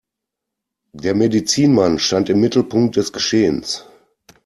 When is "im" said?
2.31-2.39